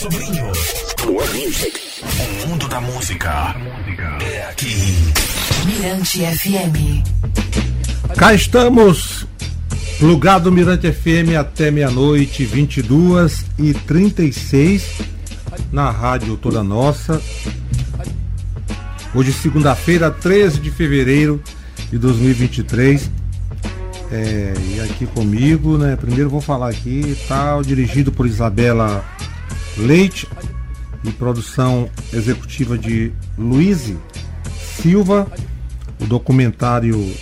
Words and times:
Sobrinho. 0.00 0.50
More 1.06 1.28
Music. 1.28 1.78
O 2.02 2.48
mundo 2.48 2.66
da 2.68 2.80
música 2.80 3.54
é 4.22 4.48
aqui. 4.48 4.74
Mirante 5.66 6.20
FM. 6.20 7.04
Cá 8.16 8.32
estamos, 8.32 9.26
plugado 9.98 10.50
Mirante 10.50 10.90
FM 10.90 11.36
até 11.38 11.70
meia-noite, 11.70 12.46
22 12.46 13.44
e 13.58 13.74
36 13.74 15.02
na 15.70 15.90
rádio 15.90 16.38
Toda 16.38 16.62
Nossa. 16.62 17.20
Hoje, 19.14 19.34
segunda-feira, 19.34 20.10
13 20.10 20.60
de 20.60 20.70
fevereiro 20.70 21.42
de 21.90 21.98
2023. 21.98 23.10
É, 24.10 24.54
e 24.74 24.80
aqui 24.80 25.04
comigo, 25.04 25.76
né? 25.76 25.94
Primeiro 25.94 26.30
vou 26.30 26.40
falar 26.40 26.70
aqui, 26.70 27.14
tal, 27.28 27.62
dirigido 27.62 28.10
por 28.10 28.26
Isabela 28.26 29.04
Leite 29.80 30.28
e 31.02 31.10
produção 31.10 31.88
executiva 32.12 32.76
de 32.76 33.12
Luiz 33.38 33.94
Silva. 34.76 35.26
O 36.00 36.06
documentário 36.06 37.14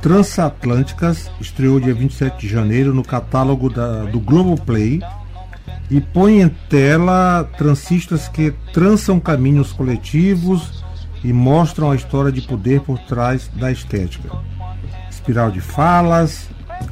Transatlânticas 0.00 1.30
estreou 1.40 1.78
dia 1.78 1.94
27 1.94 2.40
de 2.40 2.48
janeiro 2.48 2.92
no 2.92 3.04
catálogo 3.04 3.70
da, 3.70 4.04
do 4.04 4.18
Globoplay 4.18 5.00
e 5.90 6.00
põe 6.00 6.40
em 6.40 6.48
tela 6.48 7.48
transistas 7.56 8.28
que 8.28 8.52
trançam 8.72 9.20
caminhos 9.20 9.72
coletivos 9.72 10.84
e 11.22 11.32
mostram 11.32 11.90
a 11.90 11.96
história 11.96 12.32
de 12.32 12.42
poder 12.42 12.80
por 12.80 12.98
trás 13.00 13.48
da 13.54 13.70
estética. 13.70 14.28
Espiral 15.08 15.50
de 15.50 15.60
falas, 15.60 16.48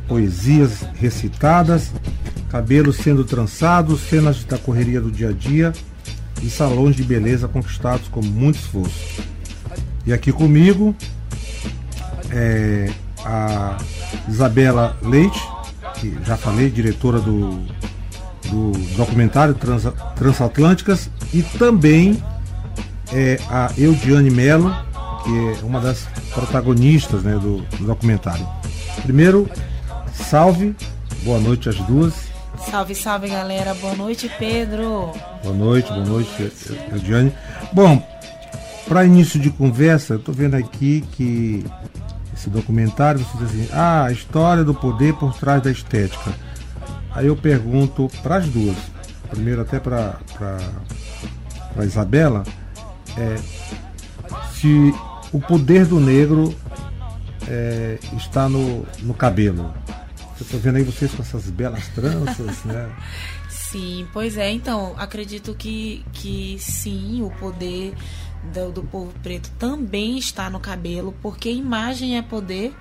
poesias 0.09 0.83
recitadas, 0.95 1.93
cabelos 2.51 2.97
sendo 2.97 3.25
trançados, 3.25 4.01
cenas 4.01 4.45
da 4.45 4.59
correria 4.59 5.01
do 5.01 5.11
dia 5.11 5.29
a 5.29 5.33
dia 5.33 5.73
e 6.43 6.49
salões 6.49 6.97
de 6.97 7.03
beleza 7.03 7.47
conquistados 7.47 8.09
com 8.09 8.23
muito 8.23 8.57
esforço. 8.57 9.23
E 10.07 10.13
aqui 10.13 10.33
comigo 10.33 10.95
é 12.31 12.91
a 13.25 13.77
Isabela 14.29 14.97
Leite, 15.03 15.41
que 15.97 16.17
já 16.25 16.37
falei, 16.37 16.71
diretora 16.71 17.21
do, 17.21 17.61
do 18.49 18.73
documentário 18.97 19.55
Trans, 19.55 19.85
Transatlânticas, 20.17 21.11
e 21.33 21.43
também 21.43 22.23
é 23.13 23.39
a 23.51 23.71
Eudiane 23.77 24.31
Melo, 24.31 24.75
que 25.23 25.61
é 25.61 25.65
uma 25.65 25.81
das 25.81 26.07
protagonistas 26.33 27.23
né, 27.23 27.33
do, 27.35 27.59
do 27.77 27.85
documentário. 27.87 28.47
Primeiro, 29.03 29.49
salve, 30.13 30.75
boa 31.23 31.39
noite 31.39 31.69
às 31.69 31.77
duas. 31.77 32.15
Salve, 32.71 32.95
salve 32.95 33.29
galera, 33.29 33.75
boa 33.75 33.95
noite 33.95 34.31
Pedro. 34.39 35.13
Boa 35.43 35.55
noite, 35.55 35.89
boa 35.89 36.05
noite, 36.05 36.53
Eudiane. 36.93 37.33
Bom, 37.73 38.03
para 38.87 39.05
início 39.05 39.41
de 39.41 39.51
conversa, 39.51 40.15
eu 40.15 40.19
estou 40.19 40.35
vendo 40.35 40.55
aqui 40.57 41.05
que 41.13 41.65
esse 42.35 42.49
documentário, 42.49 43.21
você 43.21 43.39
diz 43.39 43.51
assim, 43.51 43.69
ah, 43.73 44.05
a 44.07 44.13
história 44.13 44.65
do 44.65 44.75
poder 44.75 45.15
por 45.15 45.35
trás 45.35 45.63
da 45.63 45.71
estética. 45.71 46.33
Aí 47.13 47.27
eu 47.27 47.37
pergunto 47.37 48.11
para 48.23 48.37
as 48.37 48.49
duas, 48.49 48.77
primeiro 49.29 49.61
até 49.61 49.79
para 49.79 50.19
a 51.77 51.85
Isabela, 51.85 52.45
é, 53.17 53.37
se 54.55 54.95
o 55.33 55.41
poder 55.41 55.85
do 55.87 56.01
negro 56.01 56.55
é, 57.47 57.99
está 58.17 58.49
no, 58.49 58.87
no 59.03 59.15
cabelo. 59.15 59.73
Eu 60.41 60.45
estou 60.45 60.59
vendo 60.59 60.77
aí 60.77 60.83
vocês 60.83 61.13
com 61.13 61.23
essas 61.23 61.51
belas 61.51 61.87
tranças, 61.89 62.65
né? 62.65 62.91
Sim, 63.49 64.09
pois 64.13 64.37
é. 64.39 64.51
Então, 64.51 64.95
acredito 64.97 65.55
que, 65.55 66.05
que 66.13 66.57
sim, 66.59 67.23
o 67.23 67.31
poder 67.31 67.95
do, 68.53 68.73
do 68.73 68.83
povo 68.83 69.13
preto 69.23 69.51
também 69.59 70.19
está 70.19 70.51
no 70.51 70.59
cabelo, 70.59 71.15
porque 71.23 71.51
imagem 71.51 72.19
é 72.19 72.23
poder 72.23 72.75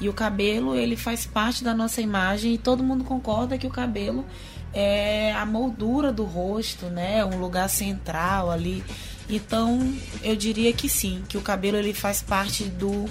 e 0.00 0.08
o 0.08 0.12
cabelo 0.12 0.74
ele 0.74 0.96
faz 0.96 1.24
parte 1.24 1.62
da 1.62 1.72
nossa 1.72 2.02
imagem 2.02 2.54
e 2.54 2.58
todo 2.58 2.82
mundo 2.82 3.04
concorda 3.04 3.56
que 3.56 3.66
o 3.66 3.70
cabelo 3.70 4.24
é 4.72 5.32
a 5.32 5.46
moldura 5.46 6.12
do 6.12 6.24
rosto, 6.24 6.86
né? 6.86 7.24
Um 7.24 7.38
lugar 7.38 7.70
central 7.70 8.50
ali. 8.50 8.84
Então, 9.30 9.94
eu 10.22 10.36
diria 10.36 10.72
que 10.72 10.88
sim, 10.88 11.22
que 11.28 11.38
o 11.38 11.40
cabelo 11.40 11.76
ele 11.76 11.94
faz 11.94 12.20
parte 12.20 12.64
do 12.64 13.08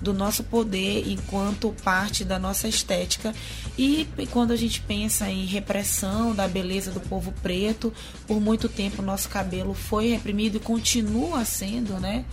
do 0.00 0.12
nosso 0.12 0.44
poder 0.44 1.08
enquanto 1.08 1.74
parte 1.82 2.24
da 2.24 2.38
nossa 2.38 2.68
estética. 2.68 3.34
E 3.78 4.06
quando 4.30 4.52
a 4.52 4.56
gente 4.56 4.80
pensa 4.80 5.28
em 5.30 5.44
repressão 5.44 6.34
da 6.34 6.46
beleza 6.48 6.90
do 6.90 7.00
povo 7.00 7.32
preto, 7.42 7.92
por 8.26 8.40
muito 8.40 8.68
tempo 8.68 9.02
nosso 9.02 9.28
cabelo 9.28 9.74
foi 9.74 10.08
reprimido 10.08 10.56
e 10.56 10.60
continua 10.60 11.44
sendo, 11.44 12.00
né? 12.00 12.24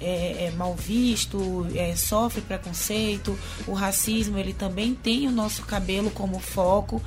É, 0.00 0.46
é 0.46 0.50
mal 0.52 0.74
visto, 0.74 1.66
é, 1.74 1.94
sofre 1.94 2.40
preconceito, 2.40 3.38
o 3.66 3.74
racismo 3.74 4.38
ele 4.38 4.54
também 4.54 4.94
tem 4.94 5.28
o 5.28 5.30
nosso 5.30 5.62
cabelo 5.62 6.10
como 6.10 6.38
foco. 6.38 7.02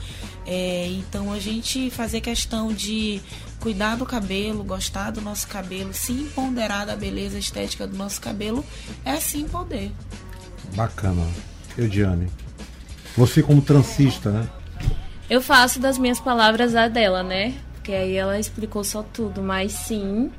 É, 0.46 0.88
então 0.88 1.32
a 1.32 1.40
gente 1.40 1.90
fazer 1.90 2.22
questão 2.22 2.72
de 2.74 3.22
cuidar 3.64 3.96
do 3.96 4.06
cabelo, 4.06 4.62
gostar 4.62 5.10
do 5.12 5.22
nosso 5.22 5.48
cabelo, 5.48 5.94
se 5.94 6.12
empoderar 6.12 6.86
da 6.86 6.98
beleza 6.98 7.40
estética 7.40 7.88
do 7.88 7.96
nosso 7.96 8.20
cabelo, 8.20 8.64
é 9.06 9.16
sim 9.16 9.48
poder. 9.48 9.90
Bacana. 10.76 11.26
Eudiane. 11.78 12.30
Você 13.16 13.42
como 13.42 13.62
transista, 13.62 14.32
né? 14.32 14.50
Eu 15.30 15.42
faço 15.42 15.80
das 15.80 15.98
minhas 15.98 16.20
palavras 16.20 16.76
a 16.76 16.90
dela, 16.90 17.24
né? 17.24 17.54
Porque 17.76 17.94
aí 17.94 18.18
ela 18.18 18.38
explicou 18.38 18.84
só 18.84 19.02
tudo, 19.02 19.42
mas 19.42 19.72
sim, 19.72 20.30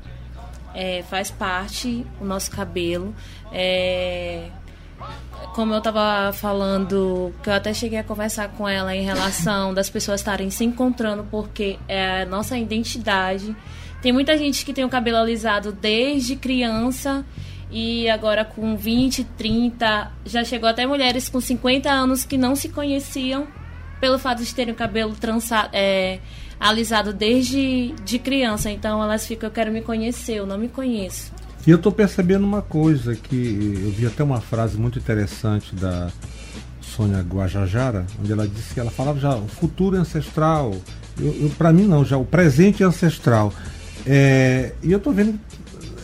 é, 0.75 1.03
faz 1.09 1.31
parte 1.31 2.05
o 2.21 2.25
nosso 2.25 2.51
cabelo. 2.51 3.11
É, 3.51 4.51
como 5.55 5.73
eu 5.73 5.77
estava 5.77 6.33
falando, 6.33 7.33
que 7.41 7.49
eu 7.49 7.53
até 7.53 7.73
cheguei 7.73 7.99
a 7.99 8.03
conversar 8.03 8.49
com 8.49 8.67
ela 8.67 8.93
em 8.93 9.03
relação 9.03 9.73
das 9.73 9.89
pessoas 9.89 10.19
estarem 10.19 10.49
se 10.49 10.65
encontrando 10.65 11.25
porque 11.31 11.79
é 11.87 12.23
a 12.23 12.25
nossa 12.25 12.57
identidade. 12.57 13.55
Tem 14.01 14.11
muita 14.11 14.37
gente 14.37 14.65
que 14.65 14.73
tem 14.73 14.83
o 14.83 14.89
cabelo 14.89 15.17
alisado 15.17 15.71
desde 15.71 16.35
criança 16.35 17.25
e 17.71 18.09
agora 18.09 18.43
com 18.43 18.75
20, 18.75 19.23
30, 19.37 20.11
já 20.25 20.43
chegou 20.43 20.67
até 20.67 20.85
mulheres 20.85 21.29
com 21.29 21.39
50 21.39 21.89
anos 21.89 22.25
que 22.25 22.37
não 22.37 22.55
se 22.55 22.69
conheciam 22.69 23.47
pelo 23.99 24.19
fato 24.19 24.43
de 24.43 24.53
terem 24.53 24.73
o 24.73 24.77
cabelo 24.77 25.15
trançado, 25.15 25.69
é, 25.71 26.19
alisado 26.59 27.13
desde 27.13 27.93
de 28.03 28.19
criança. 28.19 28.69
Então 28.69 29.01
elas 29.01 29.25
ficam, 29.25 29.47
eu 29.47 29.53
quero 29.53 29.71
me 29.71 29.81
conhecer, 29.81 30.35
eu 30.35 30.45
não 30.45 30.57
me 30.57 30.67
conheço. 30.67 31.31
E 31.65 31.71
eu 31.71 31.77
estou 31.77 31.91
percebendo 31.91 32.43
uma 32.43 32.61
coisa 32.61 33.15
que 33.15 33.81
eu 33.83 33.91
vi 33.91 34.05
até 34.05 34.23
uma 34.23 34.39
frase 34.39 34.77
muito 34.77 34.99
interessante 34.99 35.75
da 35.75 36.11
Sônia 36.79 37.21
Guajajara, 37.21 38.05
onde 38.19 38.31
ela 38.31 38.47
disse 38.47 38.73
que 38.73 38.79
ela 38.79 38.91
falava 38.91 39.19
já 39.19 39.35
o 39.35 39.47
futuro 39.47 39.95
é 39.95 39.99
ancestral. 39.99 40.75
Para 41.57 41.73
mim 41.73 41.87
não, 41.87 42.05
já 42.05 42.17
o 42.17 42.25
presente 42.25 42.83
é 42.83 42.85
ancestral. 42.85 43.51
É, 44.05 44.73
e 44.83 44.91
eu 44.91 44.99
estou 44.99 45.11
vendo 45.11 45.39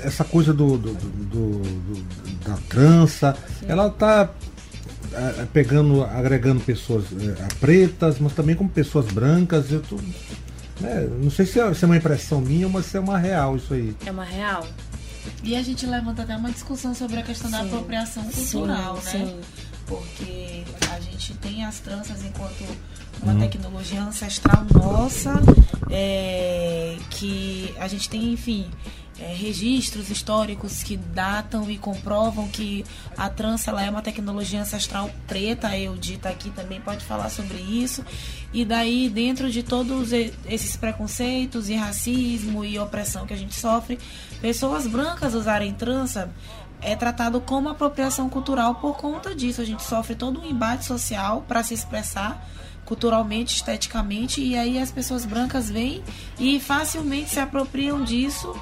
essa 0.01 0.23
coisa 0.23 0.51
do, 0.51 0.77
do, 0.77 0.93
do, 0.93 1.59
do 1.59 2.21
da 2.43 2.57
trança, 2.67 3.37
Sim. 3.59 3.65
ela 3.67 3.87
está 3.87 4.31
é, 5.13 5.45
pegando, 5.53 6.03
agregando 6.03 6.59
pessoas 6.61 7.05
é, 7.11 7.55
pretas, 7.59 8.17
mas 8.19 8.33
também 8.33 8.55
como 8.55 8.69
pessoas 8.69 9.05
brancas. 9.07 9.71
Eu 9.71 9.81
tô, 9.81 9.97
né, 10.79 11.07
não 11.21 11.29
sei 11.29 11.45
se 11.45 11.59
é, 11.59 11.73
se 11.73 11.83
é 11.83 11.87
uma 11.87 11.97
impressão 11.97 12.41
minha, 12.41 12.67
mas 12.67 12.85
se 12.85 12.97
é 12.97 12.99
uma 12.99 13.17
real 13.17 13.55
isso 13.55 13.73
aí. 13.73 13.95
É 14.05 14.11
uma 14.11 14.23
real. 14.23 14.65
E 15.43 15.55
a 15.55 15.61
gente 15.61 15.85
levanta 15.85 16.23
até 16.23 16.35
uma 16.35 16.51
discussão 16.51 16.93
sobre 16.93 17.19
a 17.19 17.23
questão 17.23 17.49
sim, 17.49 17.57
da 17.57 17.63
apropriação 17.63 18.23
cultural, 18.23 19.01
sim, 19.01 19.17
né? 19.17 19.25
Sim. 19.25 19.41
Porque 19.91 20.63
a 20.89 21.01
gente 21.01 21.33
tem 21.33 21.65
as 21.65 21.79
tranças 21.79 22.23
enquanto 22.23 22.63
uma 23.21 23.33
hum. 23.33 23.39
tecnologia 23.39 24.01
ancestral 24.01 24.65
nossa, 24.73 25.33
é, 25.89 26.95
que 27.09 27.75
a 27.77 27.89
gente 27.89 28.09
tem, 28.09 28.31
enfim, 28.31 28.71
é, 29.19 29.35
registros 29.35 30.09
históricos 30.09 30.81
que 30.81 30.95
datam 30.95 31.69
e 31.69 31.77
comprovam 31.77 32.47
que 32.47 32.85
a 33.17 33.29
trança 33.29 33.69
ela 33.69 33.83
é 33.83 33.89
uma 33.89 34.01
tecnologia 34.01 34.61
ancestral 34.61 35.11
preta. 35.27 35.67
A 35.67 35.77
Eudita 35.77 36.29
aqui 36.29 36.49
também 36.51 36.79
pode 36.79 37.03
falar 37.03 37.29
sobre 37.29 37.57
isso. 37.57 38.05
E 38.53 38.63
daí, 38.63 39.09
dentro 39.09 39.51
de 39.51 39.61
todos 39.61 40.13
esses 40.13 40.77
preconceitos 40.77 41.67
e 41.67 41.75
racismo 41.75 42.63
e 42.63 42.79
opressão 42.79 43.27
que 43.27 43.33
a 43.33 43.37
gente 43.37 43.55
sofre, 43.55 43.99
pessoas 44.39 44.87
brancas 44.87 45.33
usarem 45.33 45.73
trança 45.73 46.31
é 46.81 46.95
tratado 46.95 47.39
como 47.39 47.69
apropriação 47.69 48.29
cultural 48.29 48.75
por 48.75 48.97
conta 48.97 49.35
disso. 49.35 49.61
A 49.61 49.65
gente 49.65 49.83
sofre 49.83 50.15
todo 50.15 50.41
um 50.41 50.45
embate 50.45 50.85
social 50.85 51.43
para 51.47 51.63
se 51.63 51.73
expressar 51.73 52.45
culturalmente, 52.85 53.55
esteticamente, 53.55 54.41
e 54.41 54.57
aí 54.57 54.77
as 54.77 54.91
pessoas 54.91 55.23
brancas 55.23 55.69
vêm 55.69 56.03
e 56.39 56.59
facilmente 56.59 57.29
se 57.29 57.39
apropriam 57.39 58.03
disso 58.03 58.53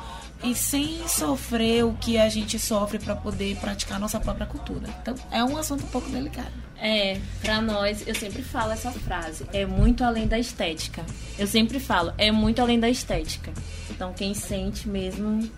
e 0.44 0.56
sem 0.56 1.08
sofrer 1.08 1.84
o 1.84 1.94
que 1.94 2.18
a 2.18 2.30
gente 2.30 2.58
sofre 2.60 3.00
para 3.00 3.16
poder 3.16 3.56
praticar 3.58 4.00
nossa 4.00 4.20
própria 4.20 4.46
cultura. 4.46 4.88
Então, 5.02 5.16
é 5.32 5.44
um 5.44 5.58
assunto 5.58 5.84
um 5.84 5.88
pouco 5.88 6.10
delicado. 6.10 6.52
É, 6.78 7.20
pra 7.42 7.60
nós, 7.62 8.08
eu 8.08 8.16
sempre 8.16 8.42
falo 8.42 8.72
essa 8.72 8.92
frase, 8.92 9.46
é 9.52 9.66
muito 9.66 10.04
além 10.04 10.28
da 10.28 10.40
estética. 10.40 11.06
Eu 11.38 11.46
sempre 11.46 11.80
falo, 11.80 12.14
é 12.18 12.32
muito 12.32 12.62
além 12.62 12.80
da 12.80 12.90
estética. 12.90 13.52
Então, 13.90 14.14
quem 14.14 14.34
sente 14.34 14.88
mesmo 14.88 15.50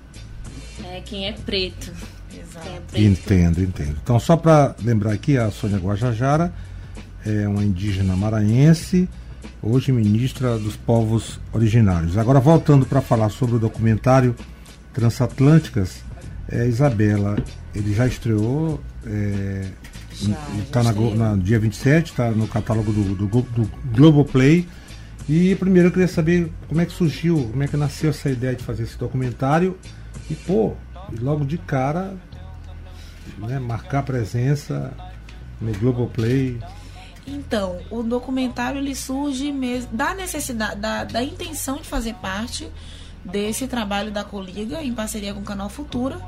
é 0.86 1.02
quem 1.02 1.28
é 1.28 1.34
preto. 1.34 1.94
Exato. 2.34 3.00
Entendo, 3.02 3.62
entendo. 3.62 3.98
Então, 4.02 4.20
só 4.20 4.36
para 4.36 4.76
lembrar 4.84 5.12
aqui, 5.12 5.38
a 5.38 5.52
Sônia 5.52 5.78
Guajajara 5.78 6.54
é 7.26 7.48
uma 7.48 7.64
indígena 7.64 8.16
maranhense, 8.16 9.08
hoje 9.62 9.92
ministra 9.92 10.58
dos 10.58 10.76
povos 10.76 11.40
originários. 11.54 12.18
Agora, 12.18 12.40
voltando 12.40 12.86
para 12.86 13.02
falar 13.02 13.30
sobre 13.30 13.56
o 13.56 13.60
documentário 13.60 14.36
Transatlânticas, 14.94 16.04
é, 16.50 16.68
Isabela, 16.68 17.38
ele 17.74 17.94
já 17.94 18.06
estreou, 18.06 18.82
é, 19.06 19.68
está 20.60 20.84
na 20.84 21.36
dia 21.38 21.60
27, 21.60 22.12
está 22.12 22.32
no 22.32 22.48
catálogo 22.48 22.92
do, 22.92 23.16
do, 23.16 23.28
do 23.28 23.72
Globoplay. 23.94 24.68
E 25.30 25.56
primeiro 25.56 25.88
eu 25.88 25.92
queria 25.92 26.08
saber 26.08 26.52
como 26.68 26.82
é 26.82 26.86
que 26.86 26.92
surgiu, 26.92 27.48
como 27.52 27.64
é 27.64 27.68
que 27.68 27.78
nasceu 27.78 28.10
essa 28.10 28.30
ideia 28.30 28.56
de 28.56 28.64
fazer 28.64 28.84
esse 28.84 28.98
documentário. 28.98 29.78
E 30.30 30.36
pô, 30.36 30.74
e 31.12 31.16
logo 31.18 31.46
de 31.46 31.58
cara, 31.58 32.18
né, 33.38 33.60
marcar 33.60 34.04
presença 34.04 34.94
no 35.60 35.72
Globoplay. 35.74 36.60
Então, 37.26 37.80
o 37.90 38.02
documentário 38.02 38.80
ele 38.80 38.96
surge 38.96 39.52
mesmo 39.52 39.96
da 39.96 40.14
necessidade, 40.14 40.80
da, 40.80 41.04
da 41.04 41.24
intenção 41.24 41.78
de 41.78 41.88
fazer 41.88 42.16
parte 42.16 42.68
desse 43.24 43.68
trabalho 43.68 44.12
da 44.12 44.24
Coliga 44.24 44.84
em 44.84 44.94
parceria 44.94 45.34
com 45.34 45.42
o 45.42 45.44
Canal 45.44 45.70
Futura. 45.70 46.20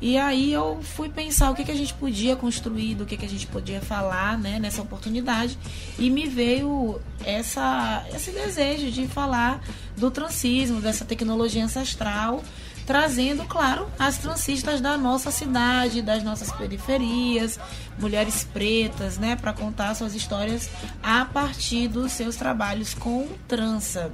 E 0.00 0.18
aí 0.18 0.52
eu 0.52 0.80
fui 0.82 1.08
pensar 1.08 1.50
o 1.50 1.54
que, 1.54 1.64
que 1.64 1.70
a 1.70 1.76
gente 1.76 1.94
podia 1.94 2.36
construir, 2.36 2.94
do 2.94 3.06
que, 3.06 3.16
que 3.16 3.24
a 3.24 3.28
gente 3.28 3.46
podia 3.46 3.80
falar 3.80 4.36
né, 4.38 4.58
nessa 4.58 4.82
oportunidade. 4.82 5.58
E 5.98 6.10
me 6.10 6.26
veio 6.26 7.00
essa, 7.24 8.04
esse 8.14 8.30
desejo 8.30 8.90
de 8.90 9.06
falar 9.06 9.62
do 9.96 10.10
transismo, 10.10 10.80
dessa 10.80 11.06
tecnologia 11.06 11.64
ancestral, 11.64 12.42
trazendo, 12.86 13.44
claro, 13.44 13.88
as 13.98 14.18
transistas 14.18 14.80
da 14.80 14.96
nossa 14.96 15.30
cidade, 15.30 16.02
das 16.02 16.22
nossas 16.22 16.52
periferias, 16.52 17.58
mulheres 17.98 18.44
pretas, 18.44 19.18
né, 19.18 19.36
para 19.36 19.52
contar 19.52 19.94
suas 19.94 20.14
histórias 20.14 20.68
a 21.02 21.24
partir 21.24 21.88
dos 21.88 22.12
seus 22.12 22.36
trabalhos 22.36 22.94
com 22.94 23.28
trança. 23.48 24.12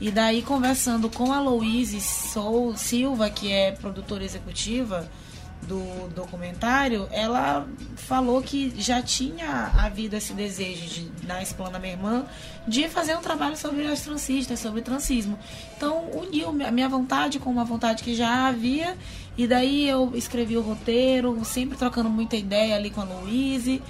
E 0.00 0.10
daí, 0.10 0.42
conversando 0.42 1.10
com 1.10 1.32
a 1.32 1.40
Louise 1.40 2.00
Sou 2.00 2.76
Silva, 2.76 3.28
que 3.28 3.50
é 3.50 3.72
produtora 3.72 4.24
executiva 4.24 5.08
do 5.66 6.08
documentário, 6.14 7.08
ela 7.10 7.66
falou 7.96 8.40
que 8.42 8.72
já 8.80 9.02
tinha 9.02 9.70
havido 9.76 10.16
esse 10.16 10.32
desejo 10.32 10.86
de, 10.86 11.10
na 11.26 11.78
Minha 11.78 11.92
Irmã 11.92 12.26
de 12.66 12.88
fazer 12.88 13.16
um 13.16 13.20
trabalho 13.20 13.56
sobre 13.56 13.86
as 13.86 14.00
transistas, 14.00 14.58
sobre 14.60 14.80
transismo. 14.82 15.38
Então, 15.76 16.10
uniu 16.12 16.48
a 16.48 16.70
minha 16.70 16.88
vontade 16.88 17.38
com 17.38 17.50
uma 17.50 17.64
vontade 17.64 18.02
que 18.02 18.14
já 18.14 18.48
havia, 18.48 18.96
e 19.36 19.46
daí 19.46 19.88
eu 19.88 20.12
escrevi 20.14 20.56
o 20.56 20.62
roteiro, 20.62 21.44
sempre 21.44 21.76
trocando 21.76 22.08
muita 22.08 22.36
ideia 22.36 22.76
ali 22.76 22.90
com 22.90 23.00
a 23.00 23.04
Louise 23.04 23.82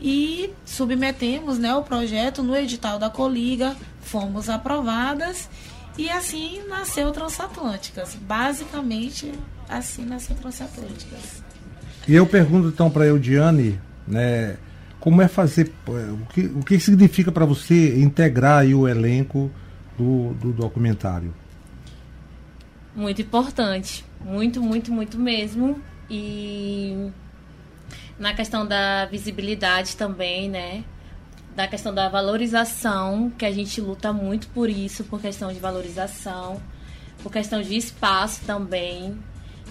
e 0.00 0.52
submetemos 0.64 1.58
né, 1.58 1.74
o 1.74 1.82
projeto 1.82 2.42
no 2.42 2.56
edital 2.56 2.98
da 2.98 3.08
Coliga, 3.10 3.76
fomos 4.00 4.48
aprovadas 4.48 5.48
e 5.98 6.10
assim 6.10 6.62
nasceu 6.68 7.10
Transatlânticas. 7.12 8.14
Basicamente, 8.14 9.32
assim 9.68 10.04
nasceu 10.04 10.36
Transatlânticas. 10.36 11.42
E 12.06 12.14
eu 12.14 12.26
pergunto 12.26 12.68
então 12.68 12.90
para 12.90 13.06
Eudiane, 13.06 13.80
né, 14.06 14.56
como 15.00 15.22
é 15.22 15.28
fazer, 15.28 15.72
o 15.86 16.26
que, 16.32 16.40
o 16.46 16.60
que 16.60 16.78
significa 16.80 17.30
para 17.30 17.44
você 17.44 17.98
integrar 17.98 18.60
aí 18.60 18.74
o 18.74 18.88
elenco 18.88 19.50
do, 19.96 20.34
do 20.34 20.52
documentário? 20.52 21.34
Muito 22.94 23.20
importante. 23.22 24.04
Muito, 24.24 24.60
muito, 24.60 24.90
muito 24.90 25.18
mesmo. 25.18 25.80
E 26.08 27.10
na 28.18 28.34
questão 28.34 28.66
da 28.66 29.04
visibilidade 29.06 29.96
também, 29.96 30.48
né? 30.48 30.82
Da 31.54 31.68
questão 31.68 31.94
da 31.94 32.08
valorização, 32.08 33.30
que 33.30 33.44
a 33.44 33.52
gente 33.52 33.80
luta 33.80 34.12
muito 34.12 34.48
por 34.48 34.68
isso, 34.68 35.04
por 35.04 35.20
questão 35.20 35.52
de 35.52 35.58
valorização, 35.58 36.60
por 37.22 37.30
questão 37.30 37.62
de 37.62 37.76
espaço 37.76 38.40
também. 38.46 39.16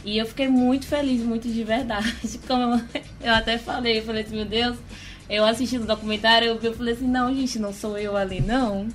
E 0.05 0.19
eu 0.19 0.25
fiquei 0.27 0.47
muito 0.47 0.85
feliz, 0.85 1.21
muito 1.23 1.49
de 1.49 1.63
verdade. 1.63 2.15
Como 2.47 2.79
eu, 3.19 3.33
até 3.33 3.57
falei, 3.57 3.99
eu 3.99 4.03
falei 4.03 4.23
assim, 4.23 4.35
meu 4.35 4.45
Deus, 4.45 4.77
eu 5.27 5.43
assistindo 5.43 5.83
o 5.83 5.87
documentário, 5.87 6.47
eu, 6.47 6.59
eu 6.61 6.73
falei 6.75 6.93
assim, 6.93 7.07
não, 7.07 7.33
gente, 7.33 7.57
não 7.57 7.73
sou 7.73 7.97
eu 7.97 8.15
ali, 8.15 8.39
não. 8.39 8.87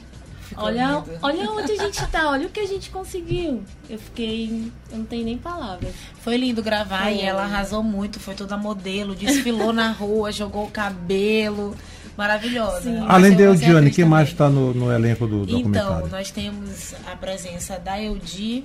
Ficou 0.42 0.64
Olha, 0.64 0.86
lindo. 0.86 1.18
olha 1.22 1.50
onde 1.50 1.72
a 1.72 1.76
gente 1.76 2.06
tá, 2.08 2.28
olha 2.30 2.46
o 2.46 2.50
que 2.50 2.60
a 2.60 2.66
gente 2.66 2.90
conseguiu. 2.90 3.62
Eu 3.88 3.98
fiquei. 3.98 4.70
Eu 4.90 4.98
não 4.98 5.04
tenho 5.04 5.24
nem 5.24 5.38
palavras. 5.38 5.92
Foi 6.22 6.36
lindo 6.36 6.62
gravar 6.62 7.10
e 7.10 7.16
Foi. 7.18 7.24
ela 7.24 7.42
arrasou 7.42 7.82
muito, 7.82 8.18
foi 8.18 8.34
toda 8.34 8.56
modelo, 8.56 9.14
desfilou 9.14 9.72
na 9.72 9.90
rua, 9.90 10.30
jogou 10.32 10.64
o 10.64 10.70
cabelo. 10.70 11.76
Maravilhosa. 12.16 12.82
Sim. 12.82 12.98
Além 13.08 13.36
da 13.36 13.52
atriz 13.52 13.94
quem 13.94 14.04
mais 14.04 14.28
está 14.28 14.48
no, 14.48 14.74
no 14.74 14.92
elenco 14.92 15.26
do 15.26 15.42
Então, 15.44 15.58
documentário? 15.58 16.08
nós 16.08 16.30
temos 16.30 16.94
a 17.10 17.16
presença 17.16 17.78
da 17.78 18.00
Eudi, 18.02 18.64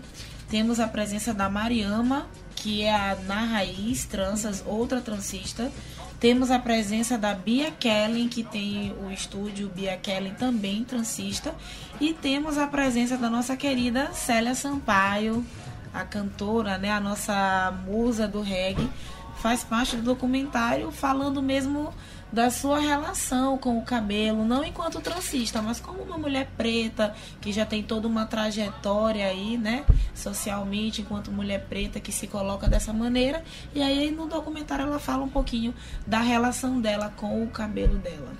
temos 0.49 0.79
a 0.79 0.87
presença 0.87 1.33
da 1.33 1.49
Mariama, 1.49 2.27
que 2.55 2.83
é 2.83 2.93
a 2.93 3.15
Na 3.27 3.45
Raiz 3.45 4.05
Tranças, 4.05 4.63
outra 4.65 5.01
transista. 5.01 5.71
Temos 6.19 6.49
a 6.49 6.57
presença 6.57 7.17
da 7.17 7.33
Bia 7.33 7.71
Kellen, 7.71 8.27
que 8.29 8.43
tem 8.43 8.93
o 9.03 9.11
estúdio 9.11 9.69
Bia 9.69 9.97
Kellen, 9.97 10.33
também 10.33 10.83
transista. 10.83 11.53
E 11.99 12.13
temos 12.13 12.57
a 12.57 12.67
presença 12.67 13.17
da 13.17 13.29
nossa 13.29 13.55
querida 13.55 14.11
Célia 14.13 14.55
Sampaio, 14.55 15.45
a 15.93 16.03
cantora, 16.03 16.77
né, 16.77 16.91
a 16.91 16.99
nossa 16.99 17.73
musa 17.85 18.27
do 18.27 18.41
reggae, 18.41 18.89
faz 19.37 19.63
parte 19.63 19.95
do 19.95 20.01
documentário 20.01 20.91
falando 20.91 21.41
mesmo 21.41 21.93
da 22.35 22.49
sua 22.51 22.79
relação 22.79 23.57
com 23.57 23.77
o 23.77 23.81
cabelo, 23.81 24.43
não 24.43 24.61
enquanto 24.63 24.99
transista, 24.99 25.61
mas 25.61 25.79
como 25.79 26.03
uma 26.03 26.17
mulher 26.17 26.49
preta 26.57 27.15
que 27.39 27.53
já 27.53 27.65
tem 27.65 27.81
toda 27.81 28.07
uma 28.09 28.25
trajetória 28.25 29.25
aí, 29.25 29.57
né, 29.57 29.85
socialmente, 30.13 31.01
enquanto 31.01 31.31
mulher 31.31 31.65
preta 31.69 31.97
que 31.99 32.11
se 32.11 32.27
coloca 32.27 32.67
dessa 32.67 32.91
maneira. 32.91 33.41
E 33.73 33.81
aí 33.81 34.11
no 34.11 34.27
documentário 34.27 34.83
ela 34.85 34.99
fala 34.99 35.23
um 35.23 35.29
pouquinho 35.29 35.73
da 36.05 36.19
relação 36.19 36.81
dela 36.81 37.11
com 37.15 37.41
o 37.41 37.47
cabelo 37.47 37.97
dela. 37.99 38.33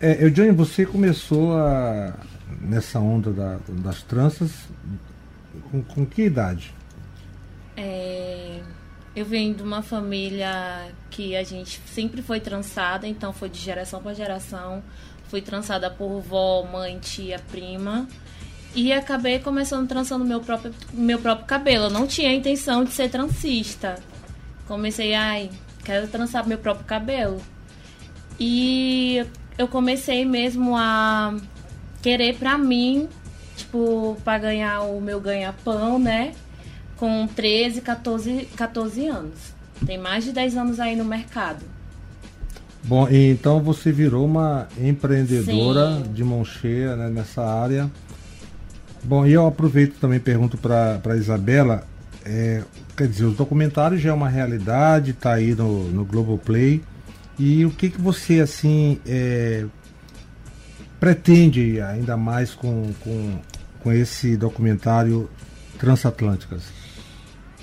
É, 0.00 0.24
Eudiane, 0.24 0.52
você 0.52 0.86
começou 0.86 1.56
a, 1.58 2.14
nessa 2.60 2.98
onda 3.00 3.30
da- 3.32 3.58
das 3.68 4.02
tranças 4.02 4.50
com, 5.70 5.82
com 5.82 6.06
que 6.06 6.22
idade? 6.22 6.72
É, 7.76 8.25
eu 9.16 9.24
venho 9.24 9.54
de 9.54 9.62
uma 9.62 9.80
família 9.80 10.92
que 11.08 11.34
a 11.34 11.42
gente 11.42 11.80
sempre 11.86 12.20
foi 12.20 12.38
trançada, 12.38 13.08
então 13.08 13.32
foi 13.32 13.48
de 13.48 13.58
geração 13.58 14.02
para 14.02 14.12
geração. 14.12 14.84
Fui 15.28 15.40
trançada 15.40 15.90
por 15.90 16.20
vó, 16.20 16.62
mãe, 16.64 16.98
tia, 16.98 17.40
prima. 17.50 18.06
E 18.74 18.92
acabei 18.92 19.38
começando 19.38 19.88
trançando 19.88 20.22
meu 20.22 20.40
próprio, 20.40 20.74
meu 20.92 21.18
próprio 21.18 21.46
cabelo. 21.46 21.84
Eu 21.84 21.90
não 21.90 22.06
tinha 22.06 22.28
a 22.28 22.34
intenção 22.34 22.84
de 22.84 22.92
ser 22.92 23.08
transista. 23.08 23.98
Comecei, 24.68 25.14
ai, 25.14 25.50
quero 25.82 26.08
trançar 26.08 26.46
meu 26.46 26.58
próprio 26.58 26.84
cabelo. 26.84 27.40
E 28.38 29.24
eu 29.56 29.66
comecei 29.66 30.26
mesmo 30.26 30.76
a 30.76 31.34
querer 32.02 32.36
pra 32.36 32.58
mim, 32.58 33.08
tipo, 33.56 34.14
pra 34.22 34.38
ganhar 34.38 34.82
o 34.82 35.00
meu 35.00 35.18
ganha-pão, 35.22 35.98
né? 35.98 36.34
Com 36.96 37.26
13, 37.26 37.80
14, 37.80 38.48
14 38.56 39.06
anos. 39.06 39.56
Tem 39.84 39.98
mais 39.98 40.24
de 40.24 40.32
10 40.32 40.56
anos 40.56 40.80
aí 40.80 40.96
no 40.96 41.04
mercado. 41.04 41.64
Bom, 42.82 43.08
então 43.10 43.60
você 43.60 43.90
virou 43.90 44.24
uma 44.24 44.68
empreendedora 44.78 45.96
Sim. 45.96 46.12
de 46.12 46.22
mão 46.22 46.44
cheia 46.44 46.94
né, 46.94 47.10
nessa 47.10 47.44
área. 47.44 47.90
Bom, 49.02 49.26
e 49.26 49.32
eu 49.32 49.46
aproveito 49.46 49.98
também 49.98 50.18
e 50.18 50.20
pergunto 50.20 50.56
para 50.56 51.00
a 51.04 51.16
Isabela, 51.16 51.84
é, 52.24 52.62
quer 52.96 53.08
dizer, 53.08 53.24
os 53.24 53.36
documentários 53.36 54.00
já 54.00 54.10
é 54.10 54.12
uma 54.12 54.28
realidade, 54.28 55.10
está 55.10 55.34
aí 55.34 55.54
no, 55.54 55.88
no 55.90 56.04
Globoplay. 56.04 56.82
E 57.38 57.66
o 57.66 57.70
que, 57.70 57.90
que 57.90 58.00
você 58.00 58.40
assim 58.40 59.00
é, 59.04 59.66
pretende 60.98 61.80
ainda 61.80 62.16
mais 62.16 62.54
com, 62.54 62.92
com, 63.00 63.38
com 63.80 63.92
esse 63.92 64.36
documentário 64.36 65.28
Transatlânticas? 65.78 66.62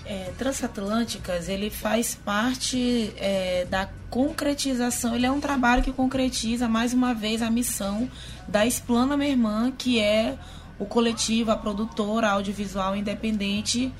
É, 0.05 0.31
Transatlânticas, 0.37 1.47
ele 1.47 1.69
faz 1.69 2.13
parte 2.13 3.13
é, 3.17 3.65
da 3.69 3.87
concretização, 4.09 5.15
ele 5.15 5.25
é 5.25 5.31
um 5.31 5.39
trabalho 5.39 5.81
que 5.81 5.91
concretiza 5.91 6.67
mais 6.67 6.93
uma 6.93 7.13
vez 7.13 7.41
a 7.41 7.49
missão 7.49 8.09
da 8.47 8.65
Esplana 8.65 9.15
Minha 9.15 9.29
Irmã, 9.31 9.71
que 9.75 9.99
é 9.99 10.37
o 10.77 10.85
coletivo, 10.85 11.51
a 11.51 11.55
produtora 11.55 12.29
audiovisual 12.29 12.95
independente 12.95 13.91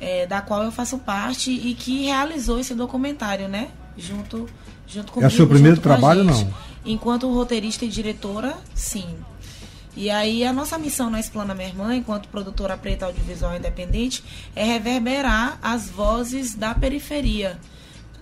é, 0.00 0.26
da 0.26 0.40
qual 0.40 0.62
eu 0.62 0.70
faço 0.70 0.98
parte 0.98 1.50
e 1.50 1.74
que 1.74 2.04
realizou 2.04 2.58
esse 2.58 2.74
documentário, 2.74 3.48
né? 3.48 3.68
Junto, 3.96 4.46
junto 4.86 5.12
comigo. 5.12 5.30
É 5.30 5.32
o 5.32 5.36
seu 5.36 5.46
primeiro 5.46 5.80
trabalho, 5.80 6.22
não? 6.22 6.52
Enquanto 6.84 7.32
roteirista 7.32 7.84
e 7.84 7.88
diretora, 7.88 8.56
sim. 8.74 9.06
E 9.96 10.10
aí 10.10 10.44
a 10.44 10.52
nossa 10.52 10.78
missão 10.78 11.08
na 11.08 11.18
Explana 11.18 11.54
Minha 11.54 11.68
Irmã, 11.68 11.96
enquanto 11.96 12.28
produtora 12.28 12.76
preta 12.76 13.06
audiovisual 13.06 13.56
independente, 13.56 14.22
é 14.54 14.62
reverberar 14.62 15.58
as 15.62 15.88
vozes 15.88 16.54
da 16.54 16.74
periferia. 16.74 17.58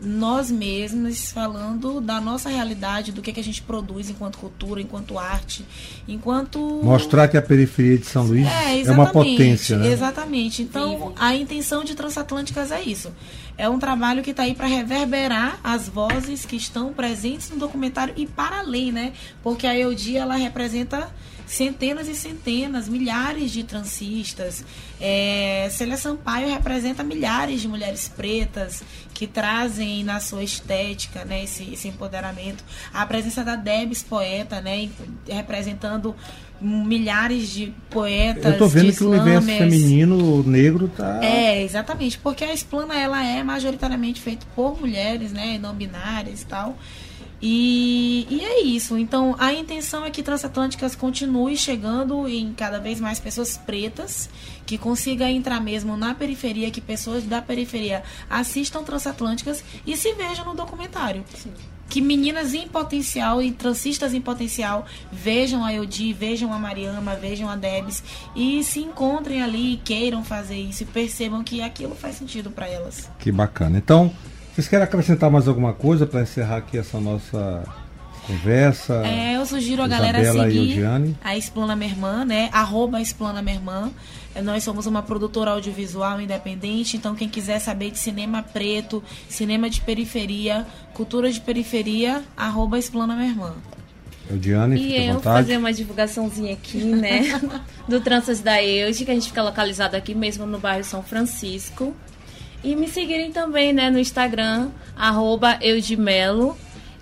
Nós 0.00 0.50
mesmos 0.50 1.31
falando 1.31 2.00
da 2.00 2.21
nossa 2.21 2.49
realidade, 2.49 3.11
do 3.11 3.23
que, 3.23 3.33
que 3.33 3.40
a 3.40 3.45
gente 3.45 3.62
produz 3.62 4.11
enquanto 4.11 4.38
cultura, 4.38 4.81
enquanto 4.81 5.19
arte, 5.19 5.64
enquanto 6.07 6.59
Mostrar 6.83 7.26
que 7.28 7.37
a 7.37 7.43
periferia 7.43 7.99
de 7.99 8.07
São 8.07 8.25
Luís 8.25 8.47
é, 8.47 8.83
é 8.83 8.90
uma 8.90 9.07
potência, 9.07 9.78
né? 9.78 9.88
Exatamente. 9.88 10.62
Então, 10.62 11.12
a 11.16 11.35
intenção 11.35 11.85
de 11.85 11.95
Transatlânticas 11.95 12.71
é 12.71 12.83
isso. 12.83 13.12
É 13.57 13.69
um 13.69 13.78
trabalho 13.78 14.23
que 14.23 14.31
está 14.31 14.43
aí 14.43 14.54
para 14.54 14.66
reverberar 14.66 15.61
as 15.62 15.88
vozes 15.88 16.45
que 16.45 16.57
estão 16.57 16.93
presentes 16.93 17.50
no 17.50 17.57
documentário 17.57 18.14
e 18.16 18.26
para 18.26 18.59
além, 18.59 18.90
né? 18.93 19.12
Porque 19.43 19.66
a 19.66 19.76
Eudi, 19.78 20.16
ela 20.16 20.35
representa 20.35 21.09
centenas 21.47 22.09
e 22.09 22.15
centenas, 22.15 22.89
milhares 22.89 23.51
de 23.51 23.65
transistas. 23.65 24.65
É, 25.01 25.69
Célia 25.71 25.97
Sampaio 25.97 26.49
representa 26.49 27.03
milhares 27.03 27.61
de 27.61 27.69
mulheres 27.69 28.09
pretas 28.09 28.83
que 29.13 29.27
trazem 29.27 30.03
na 30.03 30.21
sua 30.21 30.43
estética 30.43 31.25
né, 31.25 31.45
esse, 31.45 31.73
esse 31.73 31.89
empoderamento. 31.89 32.65
A 32.93 33.05
presença 33.07 33.45
da 33.45 33.57
Debs, 33.57 34.03
poeta, 34.03 34.61
né, 34.61 34.89
representando 35.29 36.15
milhares 36.61 37.51
de 37.51 37.73
poetas. 37.91 38.53
Eu 38.53 38.59
tô 38.59 38.67
vendo 38.67 38.93
que 38.93 39.05
o 39.05 39.11
universo 39.11 39.47
feminino 39.47 40.43
negro 40.45 40.89
tá. 40.89 41.21
É, 41.23 41.63
exatamente, 41.63 42.19
porque 42.19 42.45
a 42.45 42.55
Explana 42.55 42.99
ela 42.99 43.25
é 43.25 43.43
majoritariamente 43.43 44.21
feita 44.21 44.47
por 44.55 44.81
mulheres, 44.81 45.33
né, 45.33 45.59
não 45.61 45.75
binárias 45.75 46.43
e 46.43 46.47
tal. 46.47 46.77
E, 47.41 48.26
e 48.31 48.41
é 48.41 48.62
isso. 48.62 48.97
Então, 48.97 49.37
a 49.38 49.53
intenção 49.53 50.05
é 50.05 50.11
que 50.11 50.23
Transatlânticas 50.23 50.95
continue 50.95 51.57
chegando 51.57 52.26
em 52.29 52.53
cada 52.55 52.79
vez 52.79 53.00
mais 53.00 53.21
pessoas 53.21 53.57
pretas, 53.57 54.31
que 54.64 54.79
consiga 54.79 55.31
entrar 55.31 55.61
mesmo 55.61 55.97
na 55.97 56.14
periferia, 56.14 56.71
que 56.71 56.81
pessoas 56.81 57.25
da 57.25 57.43
periferia 57.43 58.03
assistam 58.31 58.83
Transatlânticas 58.83 59.62
e 59.87 59.97
se 59.97 60.12
vejam 60.14 60.45
no 60.45 60.55
documentário. 60.55 61.25
Que 61.88 62.00
meninas 62.00 62.55
em 62.55 62.67
potencial 62.67 63.43
e 63.43 63.53
transistas 63.53 64.14
em 64.14 64.21
potencial 64.21 64.87
vejam 65.12 65.62
a 65.62 65.73
Eudi, 65.73 66.12
vejam 66.14 66.53
a 66.53 66.59
Mariama, 66.59 67.14
vejam 67.14 67.49
a 67.49 67.57
Debs 67.57 68.03
e 68.35 68.64
se 68.64 68.81
encontrem 68.81 69.43
ali 69.43 69.75
e 69.75 69.76
queiram 69.76 70.25
fazer 70.25 70.57
isso 70.57 70.83
e 70.83 70.87
percebam 70.87 71.45
que 71.45 71.61
aquilo 71.61 71.95
faz 71.95 72.17
sentido 72.17 72.50
para 72.50 72.67
elas. 72.67 73.11
Que 73.19 73.31
bacana. 73.31 73.76
Então, 73.76 74.11
vocês 74.54 74.68
querem 74.68 74.84
acrescentar 74.84 75.30
mais 75.30 75.49
alguma 75.49 75.73
coisa 75.73 76.06
para 76.06 76.23
encerrar 76.23 76.58
aqui 76.58 76.78
essa 76.78 77.00
nossa 77.00 77.64
conversa? 78.26 79.02
É, 79.04 79.37
eu 79.37 79.44
sugiro 79.44 79.82
a 79.82 79.88
galera 79.88 80.20
Isabela 80.20 80.49
e 80.49 80.52
seguir 80.52 81.16
a 81.23 81.37
Explana 81.37 81.75
Minha 81.76 81.90
Irmã, 81.90 82.25
né? 82.25 82.49
Arroba 82.52 83.00
Explana 83.00 83.42
Minha 83.42 83.56
Irmã. 83.56 83.90
É, 84.34 84.40
Nós 84.42 84.62
somos 84.64 84.87
uma 84.87 85.02
produtora 85.02 85.52
audiovisual 85.52 86.20
independente, 86.20 86.96
então 86.96 87.14
quem 87.14 87.28
quiser 87.28 87.58
saber 87.58 87.90
de 87.90 87.99
cinema 87.99 88.42
preto, 88.42 89.02
cinema 89.28 89.68
de 89.68 89.80
periferia, 89.80 90.66
cultura 90.92 91.30
de 91.30 91.40
periferia, 91.40 92.23
arroba 92.37 92.78
Explana 92.78 93.14
Minha 93.14 93.28
Irmã. 93.30 93.54
Eudiane, 94.30 94.76
E 94.76 94.78
fique 94.78 94.96
à 94.96 95.04
eu 95.04 95.14
vontade. 95.14 95.37
fazer 95.42 95.56
uma 95.58 95.73
divulgaçãozinha 95.73 96.54
aqui, 96.54 96.78
né? 96.78 97.40
do 97.87 98.00
Tranças 98.00 98.40
da 98.40 98.62
Eude, 98.62 99.04
que 99.04 99.11
a 99.11 99.14
gente 99.14 99.28
fica 99.28 99.42
localizado 99.42 99.96
aqui 99.96 100.14
mesmo 100.14 100.46
no 100.46 100.58
bairro 100.58 100.82
São 100.84 101.02
Francisco. 101.02 101.94
E 102.64 102.75
me 102.75 102.88
seguirem 102.88 103.30
também, 103.30 103.75
né, 103.75 103.90
no 103.90 103.99
Instagram, 103.99 104.71
arroba 104.97 105.59
Eudimelo 105.61 106.56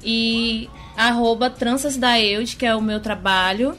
e 0.05 0.69
arroba 0.97 1.49
Tranças 1.49 1.97
da 1.97 2.21
Eude, 2.21 2.57
que 2.57 2.67
é 2.67 2.75
o 2.75 2.83
meu 2.83 2.99
trabalho. 2.99 3.77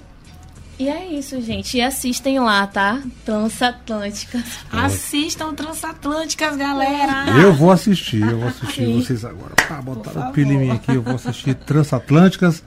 E 0.79 0.87
é 0.87 1.05
isso, 1.05 1.39
gente. 1.41 1.77
E 1.77 1.81
assistem 1.81 2.39
lá, 2.39 2.65
tá? 2.65 3.03
Transatlânticas. 3.25 4.43
Assistam 4.71 5.53
Transatlânticas, 5.53 6.55
galera! 6.55 7.29
Eu 7.37 7.53
vou 7.53 7.69
assistir, 7.69 8.21
eu 8.21 8.39
vou 8.39 8.47
assistir 8.47 8.85
vocês 8.93 9.23
agora. 9.23 9.53
Pá, 9.67 9.81
botaram 9.81 10.29
o 10.29 10.33
pilha 10.33 10.53
em 10.53 10.57
mim 10.57 10.71
aqui, 10.71 10.95
eu 10.95 11.01
vou 11.01 11.15
assistir 11.15 11.53
Transatlânticas, 11.53 12.63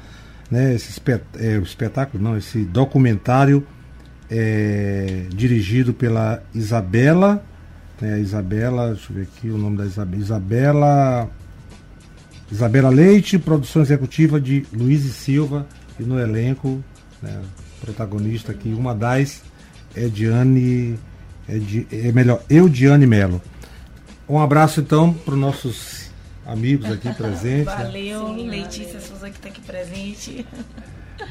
né? 0.50 0.74
Esse 0.74 0.90
espet 0.90 1.22
é, 1.38 1.56
espetáculo, 1.56 2.22
não, 2.22 2.36
esse 2.36 2.64
documentário 2.64 3.66
é, 4.30 5.24
dirigido 5.30 5.92
pela 5.92 6.42
Isabela, 6.54 7.44
né? 8.00 8.14
A 8.14 8.18
Isabela, 8.18 8.88
deixa 8.92 9.12
eu 9.12 9.16
ver 9.16 9.22
aqui 9.22 9.48
o 9.48 9.58
nome 9.58 9.76
da 9.76 9.84
Isabela. 9.84 10.22
Isabela. 10.22 11.30
Isabela 12.50 12.90
Leite, 12.90 13.38
produção 13.38 13.82
executiva 13.82 14.40
de 14.40 14.64
Luiz 14.72 15.04
e 15.04 15.12
Silva, 15.12 15.66
e 15.98 16.04
no 16.04 16.20
elenco, 16.20 16.82
né, 17.20 17.42
protagonista 17.80 18.52
aqui, 18.52 18.68
uma 18.68 18.94
das 18.94 19.42
é 19.96 20.06
Diane. 20.06 20.98
É, 21.48 21.58
de, 21.58 21.86
é 21.92 22.10
melhor, 22.12 22.42
Eudiane 22.50 23.06
Melo. 23.06 23.40
Um 24.28 24.40
abraço 24.40 24.80
então 24.80 25.12
para 25.12 25.34
os 25.34 25.40
nossos 25.40 26.10
amigos 26.44 26.90
aqui 26.90 27.12
presentes. 27.14 27.66
né? 27.66 27.84
Valeu, 27.84 28.32
Letícia 28.32 29.00
Souza 29.00 29.30
que 29.30 29.38
tá 29.38 29.48
aqui 29.48 29.60
presente. 29.60 30.44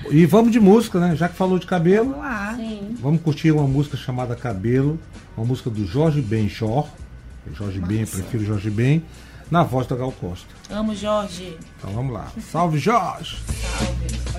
E 0.10 0.26
vamos 0.26 0.52
de 0.52 0.60
música, 0.60 1.00
né? 1.00 1.16
Já 1.16 1.28
que 1.30 1.36
falou 1.36 1.60
de 1.60 1.66
cabelo, 1.66 2.10
Vamos 2.12 2.20
lá. 2.26 2.54
Sim. 2.56 2.96
vamos 3.00 3.22
curtir 3.22 3.52
uma 3.52 3.68
música 3.68 3.98
chamada 3.98 4.36
Cabelo, 4.36 5.00
uma 5.38 5.46
música 5.46 5.70
do 5.70 5.86
Jorge 5.86 6.22
Ben 6.22 6.48
Shore. 6.50 6.88
Jorge 7.54 7.80
Ben, 7.80 8.02
eu 8.02 8.08
prefiro 8.08 8.44
Jorge 8.44 8.70
Ben, 8.72 9.04
na 9.52 9.64
voz 9.64 9.86
da 9.86 9.96
Gal 9.96 10.12
Costa. 10.12 10.48
Amo, 10.72 10.96
Jorge. 10.96 11.58
Então 11.78 11.92
vamos 11.94 12.12
lá. 12.14 12.28
Salve 12.52 12.80
Jorge! 12.80 13.38
Salve. 13.62 14.35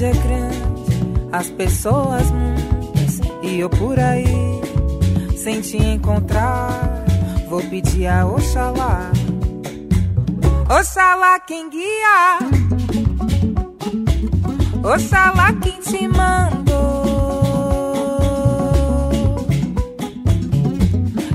Cidade 0.00 0.04
é 0.04 0.12
grande, 0.12 1.28
as 1.30 1.50
pessoas 1.50 2.30
muitas 2.30 3.20
e 3.42 3.60
eu 3.60 3.68
por 3.68 3.98
aí 3.98 4.24
sem 5.36 5.60
te 5.60 5.76
encontrar. 5.76 7.04
Vou 7.48 7.60
pedir 7.62 8.06
a 8.06 8.26
Oxalá, 8.26 9.10
Oxalá 10.70 11.38
quem 11.40 11.68
guia, 11.68 12.38
Oxalá 14.82 15.52
quem 15.60 15.80
te 15.80 16.08
mandou. 16.08 16.69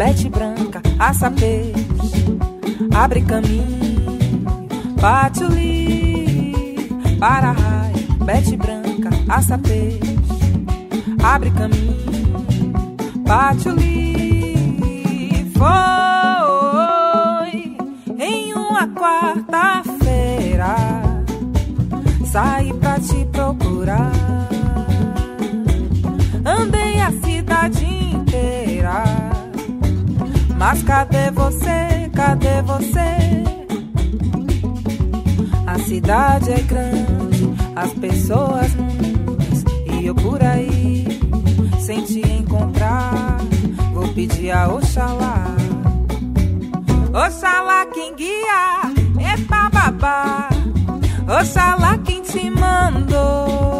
Bete 0.00 0.30
branca, 0.30 0.80
peixe, 1.30 2.38
abre 2.94 3.20
caminho, 3.20 4.16
patchouli. 4.98 6.88
Para 7.18 7.52
raio, 7.52 8.08
bete 8.24 8.56
branca, 8.56 9.10
peixe, 9.58 10.14
abre 11.22 11.50
caminho, 11.50 11.96
patchouli. 13.26 14.56
Foi 15.58 16.16
em 18.18 18.54
uma 18.54 18.88
quarta-feira, 18.88 20.76
saí 22.24 22.72
pra 22.72 22.98
te 22.98 23.26
procurar. 23.26 24.12
Andei 26.42 26.98
a 27.02 27.12
cidade. 27.22 27.89
Mas 30.60 30.82
cadê 30.82 31.30
você? 31.30 32.10
Cadê 32.14 32.60
você? 32.60 33.16
A 35.66 35.78
cidade 35.78 36.52
é 36.52 36.60
grande, 36.60 37.54
as 37.74 37.90
pessoas 37.94 38.74
muitas 38.74 39.64
e 39.86 40.04
eu 40.04 40.14
por 40.14 40.44
aí 40.44 41.06
sem 41.80 42.04
te 42.04 42.20
encontrar. 42.20 43.38
Vou 43.94 44.06
pedir 44.08 44.50
a 44.50 44.68
Oxalá, 44.68 45.46
Oxalá 47.14 47.86
quem 47.86 48.14
guia 48.14 48.82
é 49.18 49.36
babá. 49.38 50.50
Oxalá 51.40 51.96
quem 52.04 52.20
te 52.20 52.50
mandou. 52.50 53.79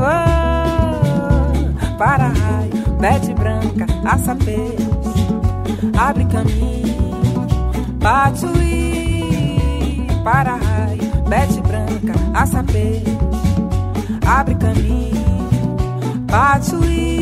Oh, 0.00 1.96
para 1.98 2.28
raio, 2.28 2.72
bete 3.00 3.34
branca, 3.34 3.84
aça 4.04 4.34
peixe, 4.36 4.88
abre 5.98 6.24
caminho, 6.26 7.46
patchouli. 8.00 8.78
Para 10.22 10.56
raio, 10.56 11.02
bete 11.28 11.60
branca, 11.60 12.14
aça 12.34 12.62
peixe, 12.62 13.18
abre 14.26 14.54
caminho, 14.54 15.76
patchouli. 16.26 17.18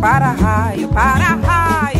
Para 0.00 0.30
raio, 0.32 0.88
para 0.88 1.34
raio, 1.34 1.99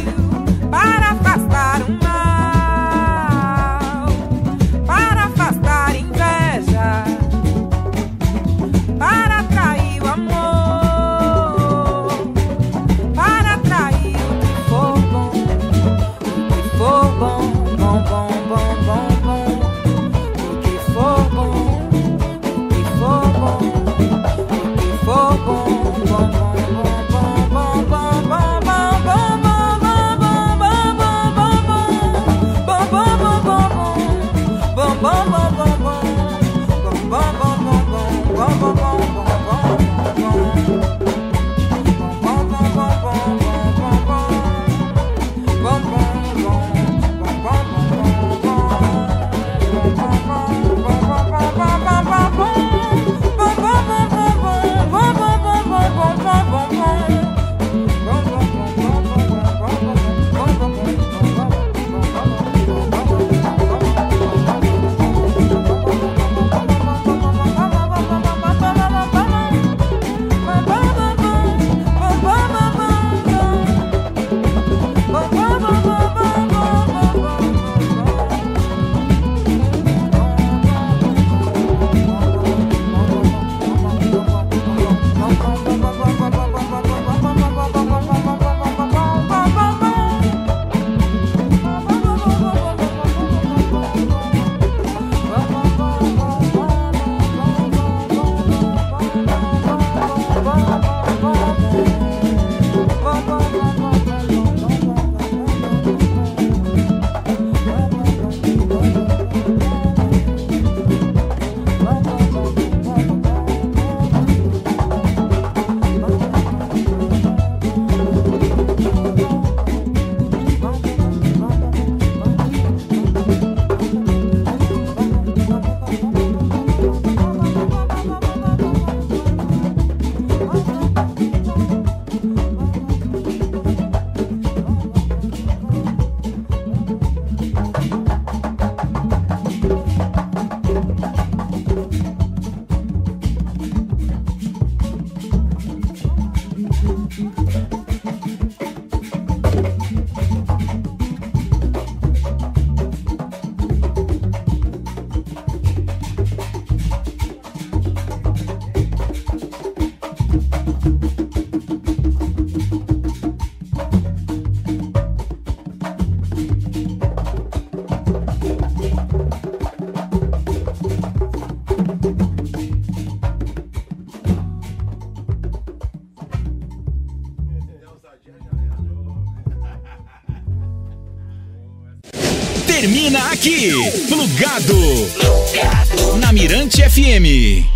aqui. 184.30 185.10
Plugado. 185.20 186.16
Na 186.18 186.32
Mirante 186.32 186.82
FM. 186.82 187.69